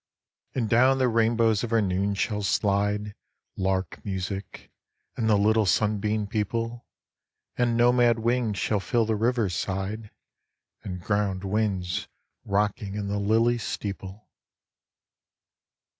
[0.55, 3.13] And down the rainbows of her noon shall slide
[3.55, 4.71] Lark music,
[5.15, 6.87] and the little sunbeam people,
[7.55, 10.09] And nomad wings shall fill the river side,
[10.83, 12.07] And ground winds
[12.45, 14.27] rocking in the lily's steeple.